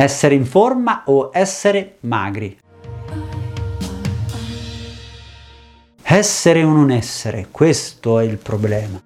Essere 0.00 0.34
in 0.34 0.46
forma 0.46 1.02
o 1.04 1.28
essere 1.30 1.96
magri? 2.00 2.56
Essere 6.00 6.64
o 6.64 6.70
non 6.70 6.90
essere, 6.90 7.48
questo 7.50 8.18
è 8.18 8.24
il 8.24 8.38
problema. 8.38 8.98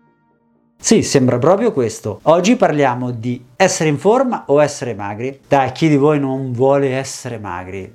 Sì, 0.79 1.03
sembra 1.03 1.39
proprio 1.39 1.73
questo. 1.73 2.21
Oggi 2.23 2.55
parliamo 2.55 3.11
di 3.11 3.45
essere 3.57 3.89
in 3.89 3.99
forma 3.99 4.45
o 4.47 4.63
essere 4.63 4.95
magri. 4.95 5.41
Dai, 5.49 5.73
chi 5.73 5.89
di 5.89 5.97
voi 5.97 6.21
non 6.21 6.53
vuole 6.53 6.91
essere 6.95 7.39
magri? 7.39 7.93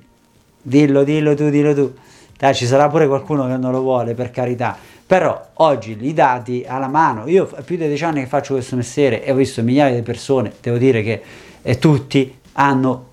Dillo, 0.60 1.02
dillo 1.02 1.34
tu, 1.34 1.48
dillo 1.48 1.74
tu. 1.74 1.94
Dai, 2.36 2.54
ci 2.54 2.66
sarà 2.66 2.86
pure 2.90 3.06
qualcuno 3.06 3.46
che 3.46 3.56
non 3.56 3.72
lo 3.72 3.80
vuole, 3.80 4.12
per 4.12 4.30
carità. 4.30 4.76
Però 5.06 5.42
oggi 5.54 5.96
i 5.98 6.12
dati 6.12 6.66
alla 6.68 6.88
mano, 6.88 7.26
io 7.26 7.46
più 7.64 7.78
di 7.78 7.86
dieci 7.86 8.04
anni 8.04 8.20
che 8.20 8.26
faccio 8.26 8.52
questo 8.52 8.76
mestiere 8.76 9.24
e 9.24 9.32
ho 9.32 9.36
visto 9.36 9.62
migliaia 9.62 9.94
di 9.94 10.02
persone, 10.02 10.52
devo 10.60 10.76
dire 10.76 11.02
che 11.02 11.22
tutti 11.78 12.36
hanno 12.52 13.08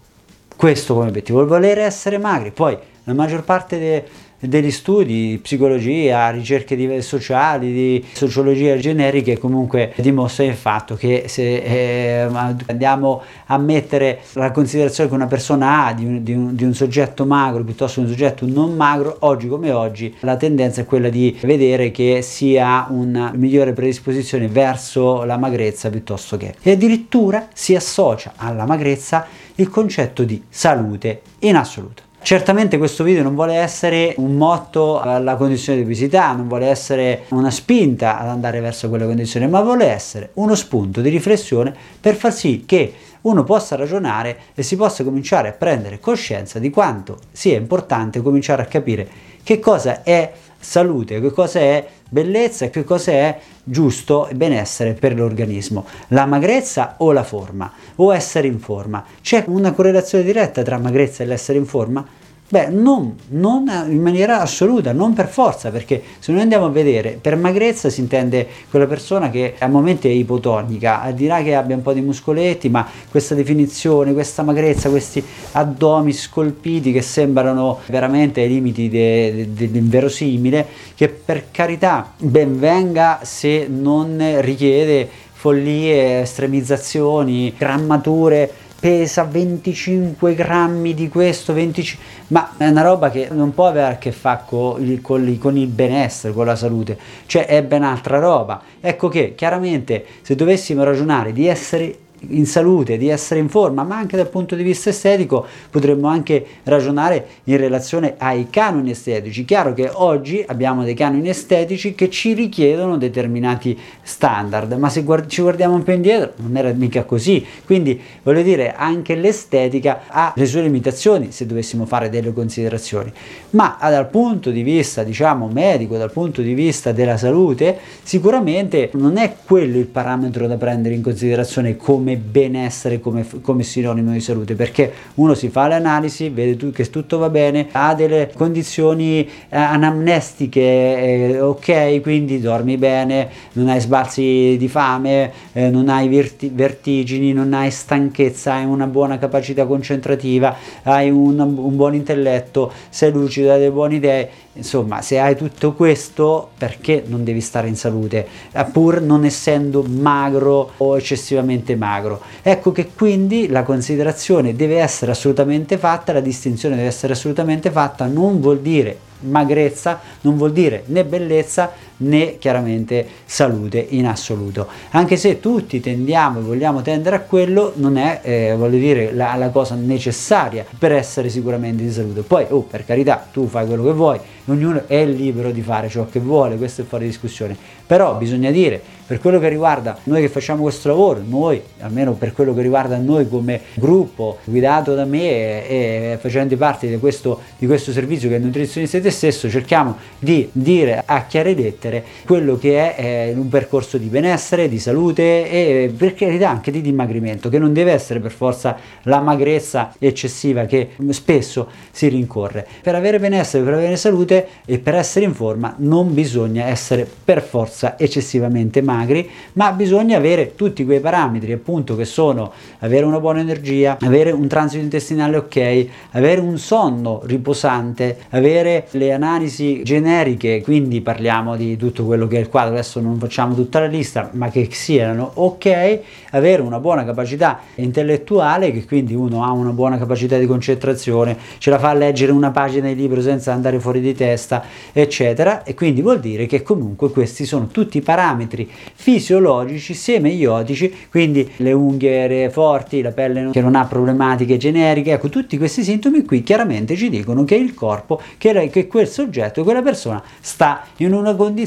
questo 0.56 0.96
come 0.96 1.10
obiettivo, 1.10 1.42
il 1.42 1.48
volere 1.48 1.84
essere 1.84 2.18
magri. 2.18 2.52
Poi 2.52 2.78
la 3.04 3.14
maggior 3.14 3.44
parte 3.44 3.78
dei 3.80 4.04
degli 4.40 4.72
studi, 4.72 5.40
psicologia, 5.42 6.30
ricerche 6.30 6.76
di, 6.76 7.02
sociali, 7.02 7.72
di 7.72 8.06
sociologia 8.14 8.78
generiche 8.78 9.38
comunque 9.38 9.94
dimostrano 9.98 10.52
il 10.52 10.56
fatto 10.58 10.96
che 10.96 11.26
se 11.28 11.58
eh, 11.58 12.30
andiamo 12.68 13.22
a 13.48 13.58
mettere 13.58 14.20
la 14.34 14.52
considerazione 14.52 15.10
che 15.10 15.16
una 15.16 15.28
persona 15.28 15.86
ha 15.86 15.94
di 15.94 16.06
un, 16.06 16.24
di, 16.24 16.34
un, 16.34 16.56
di 16.56 16.64
un, 16.64 16.74
soggetto 16.74 17.26
magro 17.26 17.64
piuttosto 17.64 18.00
che 18.00 18.08
un 18.08 18.14
soggetto 18.14 18.46
non 18.46 18.76
magro, 18.76 19.18
oggi 19.22 19.48
come 19.48 19.72
oggi 19.72 20.16
la 20.20 20.38
tendenza 20.38 20.82
è 20.82 20.86
quella 20.86 21.10
di 21.10 21.36
vedere 21.42 21.92
che 21.92 22.22
sia 22.22 22.86
una 22.90 23.32
migliore 23.34 23.74
predisposizione 23.74 24.48
verso 24.48 25.24
la 25.24 25.38
magrezza 25.38 25.90
piuttosto 25.90 26.38
che 26.38 26.56
e 26.62 26.72
addirittura 26.72 27.48
si 27.54 27.76
associa 27.76 28.34
alla 28.36 28.66
magrezza 28.66 29.26
il 29.56 29.70
concetto 29.70 30.24
di 30.24 30.44
salute 30.50 31.22
in 31.40 31.56
assoluto. 31.56 32.07
Certamente 32.20 32.78
questo 32.78 33.06
video 33.06 33.24
non 33.24 33.36
vuole 33.36 33.56
essere 33.56 34.14
un 34.18 34.36
motto 34.36 35.00
alla 35.00 35.36
condizione 35.36 35.80
di 35.80 35.86
obesità, 35.86 36.34
non 36.34 36.50
vuole 36.50 36.68
essere 36.68 37.24
una 37.30 37.50
spinta 37.52 38.20
ad 38.20 38.28
andare 38.28 38.60
verso 38.60 38.90
quella 38.90 39.06
condizione, 39.06 39.48
ma 39.48 39.62
vuole 39.62 39.86
essere 39.86 40.32
uno 40.34 40.54
spunto 40.56 41.00
di 41.00 41.10
riflessione 41.10 41.74
per 42.02 42.16
far 42.16 42.34
sì 42.34 42.64
che 42.66 42.94
uno 43.22 43.44
possa 43.44 43.76
ragionare 43.76 44.38
e 44.56 44.64
si 44.64 44.76
possa 44.76 45.04
cominciare 45.06 45.50
a 45.50 45.54
prendere 45.54 46.00
coscienza 46.00 46.60
di 46.60 46.70
quanto 46.70 47.18
sia 47.32 47.56
importante 47.56 48.22
cominciare 48.22 48.62
a 48.62 48.66
capire 48.66 49.08
che 49.44 49.60
cosa 49.60 50.04
è 50.04 50.32
salute, 50.60 51.22
che 51.22 51.32
cosa 51.32 51.60
è 51.60 51.88
bellezza 52.10 52.70
che 52.70 52.84
cosa 52.84 53.12
è 53.12 53.40
giusto 53.64 54.28
e 54.28 54.36
benessere 54.36 54.94
per 54.94 55.14
l'organismo, 55.14 55.86
la 56.10 56.26
magrezza 56.26 56.96
o 56.98 57.12
la 57.12 57.24
forma, 57.24 57.72
o 57.96 58.14
essere 58.14 58.48
in 58.48 58.60
forma. 58.60 59.04
C'è 59.22 59.44
una 59.48 59.74
correlazione 59.74 60.24
diretta 60.24 60.64
tra 60.64 60.78
magrezza 60.78 61.24
e 61.24 61.26
l'essere 61.26 61.58
in 61.58 61.66
forma? 61.66 62.06
Beh, 62.50 62.68
non, 62.70 63.14
non, 63.32 63.70
in 63.90 64.02
maniera 64.02 64.40
assoluta, 64.40 64.94
non 64.94 65.12
per 65.12 65.28
forza, 65.28 65.70
perché 65.70 66.02
se 66.20 66.32
noi 66.32 66.40
andiamo 66.40 66.68
a 66.68 66.70
vedere, 66.70 67.20
per 67.20 67.36
magrezza 67.36 67.90
si 67.90 68.00
intende 68.00 68.48
quella 68.70 68.86
persona 68.86 69.30
che 69.30 69.56
a 69.60 69.68
momenti 69.68 70.08
è 70.08 70.12
ipotonica, 70.12 71.12
dirà 71.14 71.44
che 71.44 71.56
abbia 71.56 71.76
un 71.76 71.82
po' 71.82 71.92
di 71.92 72.00
muscoletti, 72.00 72.70
ma 72.70 72.88
questa 73.12 73.36
definizione, 73.36 74.14
questa 74.14 74.44
magrezza, 74.44 74.90
questi 74.90 75.22
addomi 75.52 76.14
scolpiti 76.14 76.94
che 76.94 77.02
sembrano 77.02 77.80
veramente 77.88 78.40
ai 78.40 78.48
limiti 78.48 78.88
dell'inverosimile, 78.88 80.66
che 80.96 81.10
per 81.10 81.52
carità 81.52 82.14
ben 82.18 82.58
venga 82.58 83.20
se 83.24 83.68
non 83.70 84.38
richiede 84.40 85.10
follie, 85.34 86.22
estremizzazioni, 86.22 87.54
grammature 87.58 88.50
pesa 88.80 89.24
25 89.24 90.36
grammi 90.36 90.94
di 90.94 91.08
questo, 91.10 91.54
25... 91.54 92.06
ma 92.28 92.54
è 92.58 92.68
una 92.68 92.82
roba 92.82 93.10
che 93.10 93.28
non 93.32 93.54
può 93.54 93.68
avere 93.68 93.94
a 93.94 93.98
che 93.98 94.12
fare 94.12 94.44
con 94.46 94.84
il, 94.84 95.02
con, 95.02 95.58
il, 95.58 95.68
benessere, 95.68 96.34
con 96.34 96.46
la 96.46 96.56
salute, 96.56 96.98
cioè 97.26 97.46
è 97.46 97.64
ben 97.64 97.84
altra 97.84 98.20
roba. 98.20 98.62
Ecco 98.80 99.08
che 99.08 99.36
chiaramente 99.36 100.06
se 100.22 100.36
dovessimo 100.36 100.84
ragionare 100.84 101.34
di 101.34 101.48
essere 101.48 101.98
in 102.30 102.46
salute, 102.46 102.98
di 102.98 103.10
essere 103.10 103.40
in 103.40 103.50
forma, 103.50 103.84
ma 103.84 103.98
anche 103.98 104.18
dal 104.18 104.30
punto 104.30 104.56
di 104.56 104.64
vista 104.64 104.90
estetico 104.90 105.46
potremmo 105.70 106.08
anche 106.08 106.46
ragionare 106.64 107.26
in 107.46 107.58
relazione 107.58 108.16
ai 108.18 108.48
canoni 108.50 108.92
estetici. 108.92 109.46
Chiaro 109.46 109.74
che 109.74 109.90
oggi 109.92 110.44
abbiamo 110.46 110.84
dei 110.84 110.94
canoni 110.94 111.30
estetici 111.30 111.96
che 111.96 112.10
ci 112.10 112.34
richiedono 112.34 112.98
determinati 112.98 113.78
standard, 114.02 114.74
ma 114.74 114.90
se 114.90 115.04
guard- 115.04 115.28
ci 115.28 115.42
guardiamo 115.42 115.76
un 115.76 115.84
po' 115.84 115.92
indietro 115.92 116.34
non 116.38 116.56
era 116.58 116.72
mica 116.72 117.04
così. 117.04 117.46
Quindi 117.66 118.00
voglio 118.24 118.42
dire, 118.42 118.74
anche 118.74 119.16
l'estetica 119.16 120.04
ha 120.08 120.34
le 120.36 120.46
sue 120.46 120.62
limitazioni 120.62 121.32
se 121.32 121.46
dovessimo 121.46 121.86
fare 121.86 122.10
delle 122.10 122.34
considerazioni, 122.34 123.12
ma 123.52 123.78
dal 123.80 124.10
punto 124.10 124.50
di 124.50 124.64
vista, 124.64 125.04
diciamo, 125.04 125.48
medico, 125.52 125.98
dal 125.98 126.12
punto 126.12 126.42
di 126.42 126.54
vista 126.54 126.92
della 126.92 127.18
salute, 127.18 127.78
sicuramente 128.04 128.90
non 128.94 129.18
è 129.18 129.36
quello 129.46 129.78
il 129.78 129.86
parametro 129.86 130.48
da 130.48 130.58
prendere 130.58 130.96
in 130.96 131.02
considerazione 131.02 131.78
come 131.78 132.07
come 132.08 132.16
benessere, 132.16 133.02
come, 133.02 133.26
come, 133.42 133.64
sinonimo 133.64 134.14
di 134.14 134.22
salute, 134.22 134.56
perché 134.56 134.94
uno 135.16 135.34
si 135.34 135.50
fa 135.50 135.68
le 135.68 135.74
analisi, 135.74 136.30
vede 136.30 136.72
che 136.72 136.90
tutto 136.90 137.18
va 137.18 137.30
bene, 137.30 137.68
ha 137.72 137.94
delle 137.94 138.32
condizioni 138.34 139.26
eh, 139.26 139.30
anamnestiche, 139.50 140.62
eh, 140.62 141.42
ok, 141.42 142.00
quindi 142.02 142.40
dormi 142.40 142.78
bene, 142.78 143.30
non 143.54 143.68
hai 143.68 143.82
sbalzi 143.82 144.56
di 144.58 144.68
fame, 144.70 145.32
eh, 145.52 145.70
non 145.70 145.90
hai 145.90 146.08
verti- 146.08 146.50
vertigini, 146.54 147.34
non 147.34 147.54
hai 147.54 147.72
stanchezza, 147.72 148.54
hai 148.54 148.64
una 148.64 148.88
buona 148.88 149.18
capacità 149.18 149.66
concentrativa, 149.66 150.56
hai 150.84 151.10
un, 151.10 151.38
un 151.40 151.76
buon 151.76 151.94
intelletto, 151.94 152.72
sei 152.88 153.12
lucido, 153.12 153.52
hai 153.52 153.60
delle 153.60 153.72
buone 153.72 153.96
idee 153.96 154.30
Insomma, 154.58 155.02
se 155.02 155.20
hai 155.20 155.36
tutto 155.36 155.74
questo, 155.74 156.50
perché 156.58 157.04
non 157.06 157.24
devi 157.24 157.42
stare 157.42 157.68
in 157.68 157.76
salute, 157.76 158.28
eh, 158.52 158.66
pur 158.66 159.02
non 159.02 159.24
essendo 159.24 159.84
magro 159.84 160.72
o 160.78 160.98
eccessivamente 160.98 161.76
magro? 161.76 162.22
Ecco 162.42 162.72
che 162.72 162.90
quindi 162.96 163.48
la 163.48 163.64
considerazione 163.64 164.56
deve 164.56 164.80
essere 164.80 165.12
assolutamente 165.12 165.78
fatta, 165.78 166.12
la 166.12 166.20
distinzione 166.20 166.76
deve 166.76 166.88
essere 166.88 167.14
assolutamente 167.14 167.70
fatta, 167.70 168.08
non 168.08 168.42
vuol 168.42 168.60
dire 168.60 169.06
magrezza 169.20 170.00
non 170.22 170.38
vuol 170.38 170.52
dire 170.52 170.84
né 170.88 171.04
bellezza 171.04 171.72
né 171.98 172.38
chiaramente 172.38 173.06
salute 173.26 173.86
in 173.90 174.06
assoluto. 174.06 174.68
Anche 174.92 175.18
se 175.18 175.40
tutti 175.40 175.80
tendiamo 175.80 176.40
e 176.40 176.42
vogliamo 176.44 176.82
tendere 176.82 177.16
a 177.16 177.20
quello 177.22 177.74
non 177.76 177.98
è 177.98 178.22
eh, 178.24 178.56
voglio 178.58 178.78
dire 178.78 179.14
la, 179.14 179.36
la, 179.36 179.50
cosa 179.50 179.76
necessaria 179.76 180.66
per 180.78 180.92
essere 180.92 181.30
sicuramente 181.30 181.84
in 181.84 181.92
salute. 181.92 182.22
Poi 182.22 182.46
oh, 182.50 182.62
per 182.62 182.86
carità 182.86 183.28
tu 183.32 183.48
fai 183.48 183.66
quello 183.66 183.84
che 183.84 183.94
vuoi 183.94 184.20
ognuno 184.46 184.84
è 184.88 185.06
libero 185.06 185.52
di 185.52 185.62
fare 185.62 185.90
ciò 185.90 186.08
che 186.10 186.20
vuole 186.20 186.58
questo 186.58 186.82
è 186.82 186.86
fuori 186.86 187.06
discussione. 187.06 187.56
Però 187.86 188.16
bisogna 188.16 188.52
dire 188.52 188.82
per 189.08 189.20
quello 189.20 189.40
che 189.40 189.48
riguarda 189.48 189.98
noi 190.04 190.20
che 190.22 190.28
facciamo 190.28 190.64
questo 190.64 190.90
lavoro 190.90 191.22
noi 191.26 191.62
almeno 191.80 192.12
per 192.14 192.34
quello 192.34 192.54
che 192.54 192.62
riguarda 192.62 192.98
noi 192.98 193.28
come 193.30 193.62
gruppo 193.76 194.40
guidato 194.44 194.94
da 194.96 195.06
me 195.06 195.66
e, 195.66 196.12
e 196.12 196.18
facendo 196.20 196.56
parte 196.58 196.88
di 196.88 196.98
questo, 196.98 197.40
di 197.58 197.66
questo 197.66 197.94
servizio 197.94 198.28
che 198.28 198.36
è 198.36 198.40
nutrizionista 198.40 199.00
te 199.00 199.10
stesso 199.10 199.50
cerchiamo 199.50 199.96
di 200.20 200.50
dire 200.52 201.04
a 201.06 201.26
chiare 201.26 201.56
lettere 201.88 202.04
quello 202.26 202.58
che 202.58 202.96
è 202.96 203.30
eh, 203.30 203.34
un 203.34 203.48
percorso 203.48 203.98
di 203.98 204.08
benessere, 204.08 204.70
di 204.70 204.80
salute 204.80 205.50
e 205.50 205.94
per 205.96 206.14
carità 206.14 206.50
anche 206.50 206.72
di 206.72 206.82
dimagrimento, 206.82 207.50
che 207.50 207.60
non 207.60 207.74
deve 207.74 207.92
essere 207.92 208.20
per 208.20 208.32
forza 208.32 208.78
la 209.04 209.20
magrezza 209.22 209.94
eccessiva 209.98 210.66
che 210.66 210.90
spesso 211.10 211.68
si 211.92 212.08
rincorre. 212.08 212.68
Per 212.82 212.96
avere 212.96 213.20
benessere, 213.20 213.64
per 213.64 213.74
avere 213.74 213.96
salute 213.96 214.48
e 214.66 214.80
per 214.80 214.96
essere 214.96 215.26
in 215.26 215.34
forma 215.34 215.74
non 215.78 216.14
bisogna 216.14 216.66
essere 216.66 217.08
per 217.24 217.42
forza 217.42 217.98
eccessivamente 217.98 218.82
magri, 218.82 219.30
ma 219.54 219.72
bisogna 219.72 220.18
avere 220.18 220.56
tutti 220.56 220.86
quei 220.86 221.00
parametri 221.00 221.52
appunto 221.54 221.96
che 221.96 222.06
sono 222.06 222.52
avere 222.80 223.06
una 223.06 223.20
buona 223.20 223.40
energia, 223.40 223.98
avere 224.02 224.32
un 224.32 224.48
transito 224.48 224.84
intestinale 224.84 225.38
ok, 225.38 225.88
avere 226.12 226.42
un 226.42 226.58
sonno 226.58 227.22
riposante, 227.26 228.18
avere 228.30 228.88
le 228.92 229.14
analisi 229.14 229.82
generiche, 229.84 230.62
quindi 230.62 231.02
parliamo 231.02 231.56
di 231.56 231.77
tutto 231.78 232.06
quello 232.06 232.28
che 232.28 232.38
è 232.38 232.40
il 232.40 232.50
quadro, 232.50 232.74
adesso 232.74 233.00
non 233.00 233.18
facciamo 233.18 233.56
tutta 233.56 233.80
la 233.80 233.86
lista, 233.86 234.30
ma 234.34 234.50
che 234.50 234.68
siano 234.72 235.32
ok, 235.36 236.00
avere 236.32 236.62
una 236.62 236.80
buona 236.80 237.06
capacità 237.06 237.60
intellettuale, 237.76 238.72
che 238.72 238.86
quindi 238.86 239.14
uno 239.14 239.44
ha 239.44 239.52
una 239.52 239.72
buona 239.72 239.98
capacità 239.98 240.38
di 240.38 240.46
concentrazione, 240.46 241.38
ce 241.60 241.70
la 241.70 241.80
fa 241.80 241.90
a 241.90 241.94
leggere 241.94 242.32
una 242.32 242.52
pagina 242.52 242.88
di 242.88 242.96
libro 242.96 243.22
senza 243.22 243.54
andare 243.54 243.80
fuori 243.80 244.02
di 244.02 244.14
testa, 244.16 244.64
eccetera, 244.92 245.64
e 245.64 245.74
quindi 245.74 246.02
vuol 246.02 246.20
dire 246.20 246.46
che 246.48 246.64
comunque 246.64 247.12
questi 247.12 247.46
sono 247.46 247.68
tutti 247.68 248.02
parametri 248.02 248.70
fisiologici 248.94 249.94
semeiotici, 249.94 250.94
quindi 251.10 251.50
le 251.58 251.72
unghie 251.72 252.50
forti, 252.50 253.02
la 253.02 253.12
pelle 253.12 253.50
che 253.52 253.62
non 253.62 253.76
ha 253.76 253.86
problematiche 253.86 254.58
generiche, 254.58 255.12
ecco, 255.12 255.30
tutti 255.30 255.58
questi 255.58 255.84
sintomi 255.84 256.26
qui 256.26 256.42
chiaramente 256.44 256.96
ci 256.96 257.10
dicono 257.10 257.44
che 257.44 257.56
il 257.56 257.74
corpo, 257.74 258.20
che, 258.38 258.70
che 258.72 258.88
quel 258.88 259.08
soggetto, 259.08 259.64
quella 259.64 259.82
persona 259.82 260.22
sta 260.42 260.84
in 260.98 261.14
una 261.14 261.36
condizione 261.36 261.66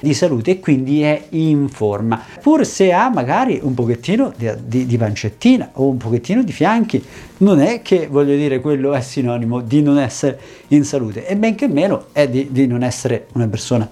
di 0.00 0.14
salute 0.14 0.52
e 0.52 0.60
quindi 0.60 1.02
è 1.02 1.26
in 1.30 1.68
forma, 1.68 2.20
pur 2.42 2.66
se 2.66 2.92
ha 2.92 3.08
magari 3.08 3.58
un 3.62 3.74
pochettino 3.74 4.32
di, 4.36 4.50
di, 4.64 4.86
di 4.86 4.96
pancettina 4.96 5.70
o 5.74 5.88
un 5.88 5.96
pochettino 5.96 6.42
di 6.42 6.52
fianchi, 6.52 7.02
non 7.38 7.60
è 7.60 7.82
che 7.82 8.08
voglio 8.10 8.34
dire 8.34 8.60
quello 8.60 8.94
è 8.94 9.00
sinonimo 9.00 9.60
di 9.60 9.82
non 9.82 9.98
essere 9.98 10.38
in 10.68 10.84
salute 10.84 11.26
e 11.26 11.36
benché 11.36 11.68
meno 11.68 12.06
è 12.12 12.28
di, 12.28 12.48
di 12.50 12.66
non 12.66 12.82
essere 12.82 13.26
una 13.34 13.46
persona 13.46 13.88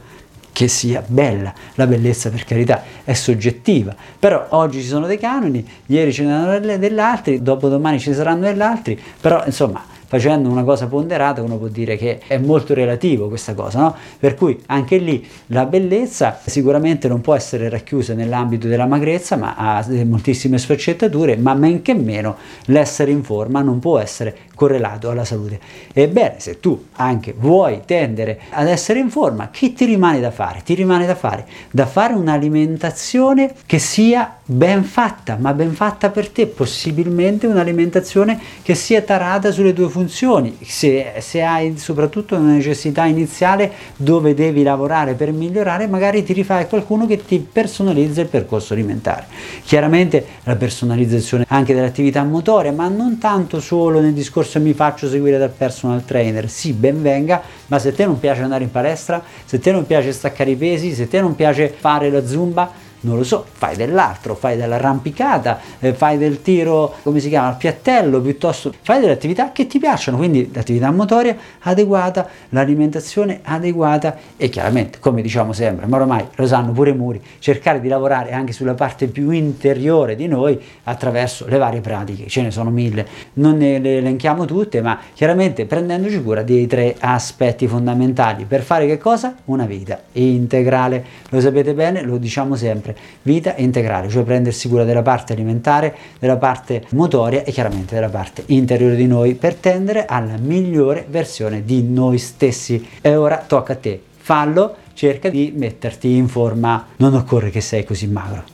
che 0.54 0.68
sia 0.68 1.02
bella. 1.04 1.52
La 1.74 1.86
bellezza, 1.86 2.30
per 2.30 2.44
carità, 2.44 2.82
è 3.02 3.12
soggettiva, 3.12 3.94
però 4.18 4.46
oggi 4.50 4.80
ci 4.80 4.86
sono 4.86 5.06
dei 5.06 5.18
canoni, 5.18 5.66
ieri 5.86 6.12
ce 6.12 6.22
ne 6.22 6.32
erano 6.32 6.78
degli 6.78 6.98
altri, 6.98 7.42
dopodomani 7.42 7.98
ci 7.98 8.14
saranno 8.14 8.42
degli 8.42 8.60
altri, 8.60 8.98
però 9.20 9.42
insomma 9.44 9.84
facendo 10.14 10.48
una 10.48 10.62
cosa 10.62 10.86
ponderata 10.86 11.42
uno 11.42 11.56
può 11.56 11.66
dire 11.66 11.96
che 11.96 12.20
è 12.24 12.38
molto 12.38 12.72
relativo 12.72 13.26
questa 13.26 13.52
cosa, 13.52 13.80
no? 13.80 13.96
Per 14.16 14.36
cui 14.36 14.62
anche 14.66 14.98
lì 14.98 15.26
la 15.46 15.66
bellezza 15.66 16.38
sicuramente 16.46 17.08
non 17.08 17.20
può 17.20 17.34
essere 17.34 17.68
racchiusa 17.68 18.14
nell'ambito 18.14 18.68
della 18.68 18.86
magrezza, 18.86 19.34
ma 19.34 19.56
ha 19.56 19.84
moltissime 20.04 20.58
sfaccettature, 20.58 21.36
ma 21.36 21.54
men 21.54 21.82
che 21.82 21.94
meno 21.94 22.36
l'essere 22.66 23.10
in 23.10 23.24
forma 23.24 23.60
non 23.60 23.80
può 23.80 23.98
essere 23.98 24.36
correlato 24.54 25.10
alla 25.10 25.24
salute. 25.24 25.58
Ebbene, 25.92 26.36
se 26.38 26.60
tu 26.60 26.80
anche 26.92 27.34
vuoi 27.36 27.80
tendere 27.84 28.42
ad 28.50 28.68
essere 28.68 29.00
in 29.00 29.10
forma, 29.10 29.50
che 29.50 29.72
ti 29.72 29.84
rimane 29.84 30.20
da 30.20 30.30
fare? 30.30 30.60
Ti 30.62 30.74
rimane 30.74 31.06
da 31.06 31.16
fare 31.16 31.44
da 31.70 31.86
fare 31.86 32.14
un'alimentazione 32.14 33.52
che 33.66 33.80
sia 33.80 34.36
ben 34.44 34.84
fatta, 34.84 35.36
ma 35.40 35.52
ben 35.54 35.72
fatta 35.72 36.10
per 36.10 36.28
te, 36.28 36.46
possibilmente 36.46 37.48
un'alimentazione 37.48 38.40
che 38.62 38.76
sia 38.76 39.02
tarata 39.02 39.50
sulle 39.50 39.72
tue 39.72 39.88
funzioni, 39.88 40.02
se, 40.08 41.12
se 41.18 41.42
hai 41.42 41.76
soprattutto 41.78 42.36
una 42.36 42.52
necessità 42.52 43.04
iniziale 43.04 43.70
dove 43.96 44.34
devi 44.34 44.62
lavorare 44.62 45.14
per 45.14 45.32
migliorare, 45.32 45.86
magari 45.86 46.22
ti 46.22 46.32
rifai 46.32 46.66
qualcuno 46.66 47.06
che 47.06 47.24
ti 47.24 47.38
personalizza 47.38 48.20
il 48.20 48.28
percorso 48.28 48.72
alimentare. 48.72 49.26
Chiaramente 49.64 50.24
la 50.44 50.56
personalizzazione 50.56 51.44
anche 51.48 51.74
dell'attività 51.74 52.22
motoria, 52.22 52.72
ma 52.72 52.88
non 52.88 53.18
tanto 53.18 53.60
solo 53.60 54.00
nel 54.00 54.12
discorso 54.12 54.60
mi 54.60 54.72
faccio 54.72 55.08
seguire 55.08 55.38
dal 55.38 55.50
personal 55.50 56.04
trainer, 56.04 56.48
sì, 56.48 56.72
ben 56.72 57.02
venga, 57.02 57.42
ma 57.66 57.78
se 57.78 57.88
a 57.88 57.92
te 57.92 58.04
non 58.06 58.18
piace 58.18 58.42
andare 58.42 58.64
in 58.64 58.70
palestra, 58.70 59.22
se 59.44 59.56
a 59.56 59.58
te 59.58 59.72
non 59.72 59.86
piace 59.86 60.12
staccare 60.12 60.50
i 60.50 60.56
pesi, 60.56 60.94
se 60.94 61.04
a 61.04 61.06
te 61.06 61.20
non 61.20 61.34
piace 61.34 61.72
fare 61.76 62.10
la 62.10 62.26
zumba, 62.26 62.82
non 63.04 63.16
lo 63.16 63.24
so, 63.24 63.44
fai 63.50 63.76
dell'altro, 63.76 64.34
fai 64.34 64.56
dell'arrampicata, 64.56 65.60
eh, 65.78 65.94
fai 65.94 66.18
del 66.18 66.42
tiro, 66.42 66.94
come 67.02 67.20
si 67.20 67.28
chiama, 67.28 67.48
al 67.48 67.56
piattello, 67.56 68.20
piuttosto 68.20 68.72
fai 68.82 69.00
delle 69.00 69.12
attività 69.12 69.52
che 69.52 69.66
ti 69.66 69.78
piacciono, 69.78 70.16
quindi 70.16 70.50
l'attività 70.52 70.90
motoria 70.90 71.36
adeguata, 71.60 72.26
l'alimentazione 72.50 73.40
adeguata 73.42 74.16
e 74.36 74.48
chiaramente, 74.48 74.98
come 74.98 75.22
diciamo 75.22 75.52
sempre, 75.52 75.86
ma 75.86 75.98
ormai 75.98 76.24
lo 76.34 76.46
sanno 76.46 76.72
pure 76.72 76.90
i 76.90 76.94
muri, 76.94 77.22
cercare 77.38 77.80
di 77.80 77.88
lavorare 77.88 78.32
anche 78.32 78.52
sulla 78.52 78.74
parte 78.74 79.06
più 79.06 79.30
interiore 79.30 80.16
di 80.16 80.26
noi 80.26 80.60
attraverso 80.84 81.46
le 81.46 81.58
varie 81.58 81.80
pratiche, 81.80 82.26
ce 82.28 82.42
ne 82.42 82.50
sono 82.50 82.70
mille, 82.70 83.06
non 83.34 83.58
ne 83.58 83.78
le 83.78 83.98
elenchiamo 83.98 84.44
tutte, 84.44 84.80
ma 84.80 84.98
chiaramente 85.12 85.66
prendendoci 85.66 86.22
cura 86.22 86.42
dei 86.42 86.66
tre 86.66 86.96
aspetti 86.98 87.66
fondamentali. 87.66 88.44
Per 88.44 88.62
fare 88.62 88.86
che 88.86 88.98
cosa? 88.98 89.34
Una 89.46 89.66
vita 89.66 90.00
integrale, 90.12 91.04
lo 91.28 91.40
sapete 91.40 91.74
bene, 91.74 92.02
lo 92.02 92.16
diciamo 92.16 92.56
sempre 92.56 92.93
vita 93.22 93.54
integrale, 93.56 94.08
cioè 94.08 94.22
prendersi 94.22 94.68
cura 94.68 94.84
della 94.84 95.02
parte 95.02 95.32
alimentare, 95.32 95.94
della 96.18 96.36
parte 96.36 96.84
motoria 96.90 97.44
e 97.44 97.52
chiaramente 97.52 97.94
della 97.94 98.08
parte 98.08 98.42
interiore 98.46 98.96
di 98.96 99.06
noi 99.06 99.34
per 99.34 99.54
tendere 99.54 100.06
alla 100.06 100.36
migliore 100.36 101.06
versione 101.08 101.64
di 101.64 101.82
noi 101.82 102.18
stessi. 102.18 102.86
E 103.00 103.16
ora 103.16 103.42
tocca 103.46 103.74
a 103.74 103.76
te, 103.76 104.02
fallo, 104.16 104.76
cerca 104.94 105.28
di 105.28 105.52
metterti 105.54 106.14
in 106.14 106.28
forma, 106.28 106.86
non 106.96 107.14
occorre 107.14 107.50
che 107.50 107.60
sei 107.60 107.84
così 107.84 108.06
magro. 108.06 108.53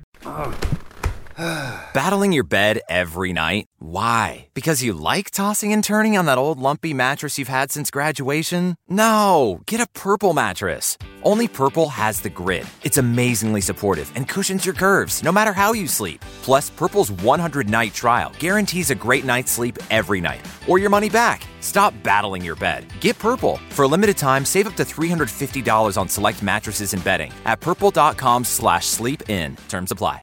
Battling 1.93 2.31
your 2.31 2.43
bed 2.43 2.81
every 2.87 3.33
night? 3.33 3.67
Why? 3.79 4.47
Because 4.53 4.83
you 4.83 4.93
like 4.93 5.31
tossing 5.31 5.73
and 5.73 5.83
turning 5.83 6.15
on 6.17 6.25
that 6.25 6.37
old 6.37 6.59
lumpy 6.59 6.93
mattress 6.93 7.39
you've 7.39 7.47
had 7.47 7.71
since 7.71 7.89
graduation? 7.89 8.75
No! 8.87 9.61
Get 9.65 9.81
a 9.81 9.87
purple 9.87 10.33
mattress. 10.33 10.97
Only 11.23 11.47
Purple 11.47 11.89
has 11.89 12.21
the 12.21 12.29
grid. 12.29 12.67
It's 12.83 12.97
amazingly 12.97 13.61
supportive 13.61 14.11
and 14.15 14.27
cushions 14.27 14.65
your 14.65 14.75
curves, 14.75 15.23
no 15.23 15.31
matter 15.31 15.53
how 15.53 15.73
you 15.73 15.87
sleep. 15.87 16.23
Plus, 16.43 16.69
Purple's 16.69 17.11
100 17.11 17.69
night 17.69 17.93
trial 17.93 18.31
guarantees 18.39 18.91
a 18.91 18.95
great 18.95 19.25
night's 19.25 19.51
sleep 19.51 19.77
every 19.89 20.21
night, 20.21 20.45
or 20.67 20.79
your 20.79 20.89
money 20.89 21.09
back. 21.09 21.43
Stop 21.61 21.93
battling 22.03 22.43
your 22.43 22.57
bed. 22.57 22.83
Get 22.99 23.17
Purple. 23.17 23.57
For 23.69 23.83
a 23.83 23.87
limited 23.87 24.17
time, 24.17 24.43
save 24.43 24.67
up 24.67 24.75
to 24.75 24.83
$350 24.83 25.97
on 25.97 26.09
select 26.09 26.43
mattresses 26.43 26.93
and 26.93 27.03
bedding 27.03 27.31
at 27.45 27.61
purple.com 27.61 28.43
slash 28.43 28.87
sleep 28.87 29.29
in. 29.29 29.55
Terms 29.69 29.91
apply. 29.91 30.19